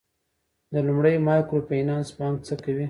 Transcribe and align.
د 0.71 0.73
لومړي 0.87 1.15
مایکرو 1.27 1.65
فینانس 1.69 2.07
بانک 2.17 2.37
څه 2.47 2.55
کوي؟ 2.63 2.79